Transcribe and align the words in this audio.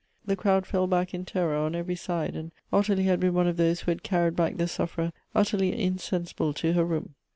The 0.25 0.35
crowd 0.35 0.65
fell 0.65 0.87
back 0.87 1.13
in 1.13 1.25
terror 1.25 1.53
on 1.55 1.75
every 1.75 1.93
side 1.95 2.35
and, 2.35 2.51
Ottilie 2.73 3.03
had 3.03 3.19
been 3.19 3.35
one 3.35 3.45
of 3.45 3.57
those 3.57 3.81
who 3.81 3.91
had 3.91 4.01
carried 4.01 4.35
back 4.35 4.57
the 4.57 4.67
sufferer 4.67 5.13
utterly 5.35 5.79
insensible 5.79 6.53
to 6.53 6.73
her 6.73 6.83
room. 6.83 7.13